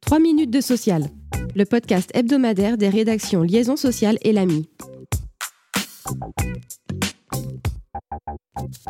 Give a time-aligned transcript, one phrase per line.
[0.00, 1.08] 3 minutes de social,
[1.54, 4.68] le podcast hebdomadaire des rédactions Liaison sociale et l'AMI.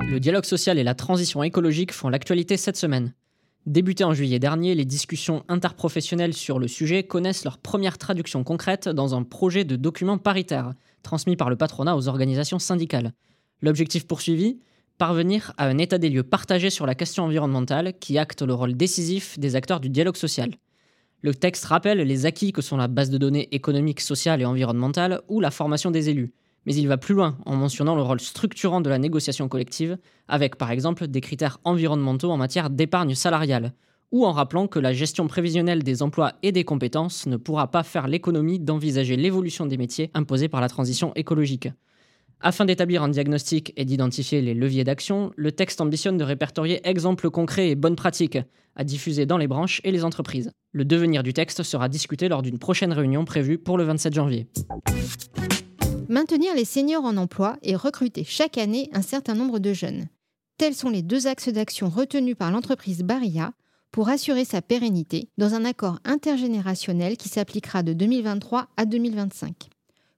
[0.00, 3.14] Le dialogue social et la transition écologique font l'actualité cette semaine.
[3.66, 8.88] Débutées en juillet dernier, les discussions interprofessionnelles sur le sujet connaissent leur première traduction concrète
[8.88, 13.12] dans un projet de document paritaire, transmis par le patronat aux organisations syndicales.
[13.62, 14.58] L'objectif poursuivi
[14.96, 18.76] Parvenir à un état des lieux partagé sur la question environnementale qui acte le rôle
[18.76, 20.50] décisif des acteurs du dialogue social.
[21.20, 25.20] Le texte rappelle les acquis que sont la base de données économique, sociale et environnementale
[25.26, 26.32] ou la formation des élus,
[26.64, 30.54] mais il va plus loin en mentionnant le rôle structurant de la négociation collective, avec
[30.54, 33.72] par exemple des critères environnementaux en matière d'épargne salariale,
[34.12, 37.82] ou en rappelant que la gestion prévisionnelle des emplois et des compétences ne pourra pas
[37.82, 41.68] faire l'économie d'envisager l'évolution des métiers imposés par la transition écologique.
[42.46, 47.30] Afin d'établir un diagnostic et d'identifier les leviers d'action, le texte ambitionne de répertorier exemples
[47.30, 48.36] concrets et bonnes pratiques
[48.76, 50.50] à diffuser dans les branches et les entreprises.
[50.72, 54.46] Le devenir du texte sera discuté lors d'une prochaine réunion prévue pour le 27 janvier.
[56.10, 60.08] Maintenir les seniors en emploi et recruter chaque année un certain nombre de jeunes.
[60.58, 63.52] Tels sont les deux axes d'action retenus par l'entreprise Barilla
[63.90, 69.70] pour assurer sa pérennité dans un accord intergénérationnel qui s'appliquera de 2023 à 2025.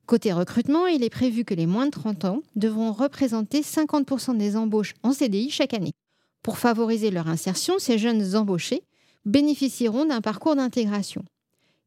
[0.06, 4.56] Côté recrutement, il est prévu que les moins de 30 ans devront représenter 50% des
[4.56, 5.94] embauches en CDI chaque année.
[6.42, 8.82] Pour favoriser leur insertion, ces jeunes embauchés
[9.24, 11.24] bénéficieront d'un parcours d'intégration.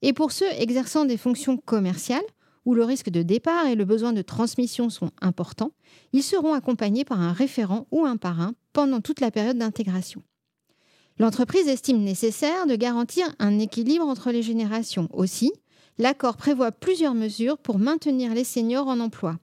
[0.01, 2.25] Et pour ceux exerçant des fonctions commerciales,
[2.65, 5.71] où le risque de départ et le besoin de transmission sont importants,
[6.11, 10.21] ils seront accompagnés par un référent ou un parrain pendant toute la période d'intégration.
[11.19, 15.07] L'entreprise estime nécessaire de garantir un équilibre entre les générations.
[15.13, 15.53] Aussi,
[15.99, 19.37] l'accord prévoit plusieurs mesures pour maintenir les seniors en emploi.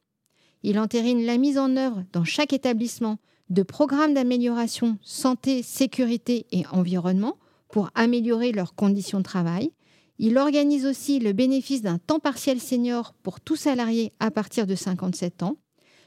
[0.64, 3.18] Il entérine la mise en œuvre dans chaque établissement
[3.50, 7.36] de programmes d'amélioration santé, sécurité et environnement
[7.68, 9.70] pour améliorer leurs conditions de travail
[10.18, 14.74] il organise aussi le bénéfice d'un temps partiel senior pour tout salarié à partir de
[14.74, 15.56] 57 ans.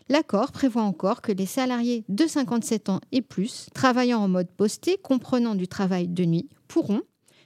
[0.10, 4.98] L'accord prévoit encore que les salariés de 57 ans et plus, travaillant en mode posté,
[4.98, 7.02] comprenant du travail de nuit, pourront,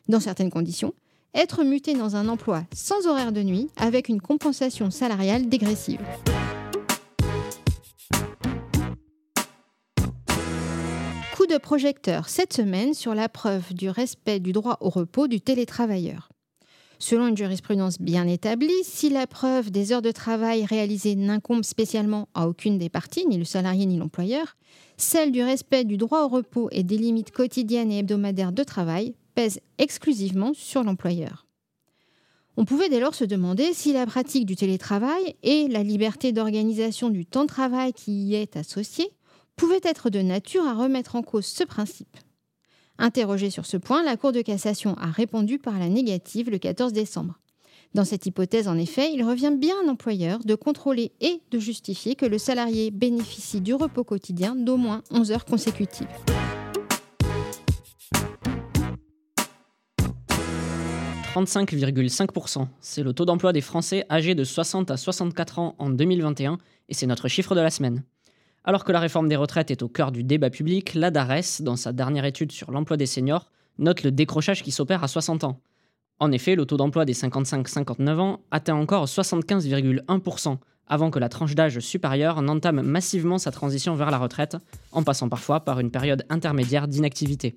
[0.07, 0.93] dans certaines conditions,
[1.35, 6.01] être mutés dans un emploi sans horaire de nuit avec une compensation salariale dégressive.
[11.35, 15.41] Coup de projecteur cette semaine sur la preuve du respect du droit au repos du
[15.41, 16.29] télétravailleur.
[16.99, 22.29] Selon une jurisprudence bien établie, si la preuve des heures de travail réalisées n'incombe spécialement
[22.33, 24.55] à aucune des parties, ni le salarié ni l'employeur,
[24.95, 29.15] celle du respect du droit au repos et des limites quotidiennes et hebdomadaires de travail
[29.33, 31.47] pèse exclusivement sur l'employeur.
[32.55, 37.09] On pouvait dès lors se demander si la pratique du télétravail et la liberté d'organisation
[37.09, 39.09] du temps de travail qui y est associée
[39.55, 42.15] pouvaient être de nature à remettre en cause ce principe.
[42.99, 46.93] Interrogée sur ce point, la Cour de cassation a répondu par la négative le 14
[46.93, 47.39] décembre.
[47.95, 52.15] Dans cette hypothèse, en effet, il revient bien à l'employeur de contrôler et de justifier
[52.15, 56.07] que le salarié bénéficie du repos quotidien d'au moins 11 heures consécutives.
[61.33, 62.67] «35,5%.
[62.79, 66.93] C'est le taux d'emploi des Français âgés de 60 à 64 ans en 2021 et
[66.93, 68.03] c'est notre chiffre de la semaine.
[68.63, 71.75] Alors que la réforme des retraites est au cœur du débat public, la DARES, dans
[71.75, 73.49] sa dernière étude sur l'emploi des seniors,
[73.79, 75.59] note le décrochage qui s'opère à 60 ans.
[76.19, 80.57] En effet, le taux d'emploi des 55-59 ans atteint encore 75,1%,
[80.87, 84.57] avant que la tranche d'âge supérieure n'entame massivement sa transition vers la retraite,
[84.91, 87.55] en passant parfois par une période intermédiaire d'inactivité.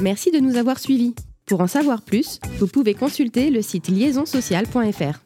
[0.00, 1.14] Merci de nous avoir suivis.
[1.46, 5.20] Pour en savoir plus, vous pouvez consulter le site liaisonsocial.fr.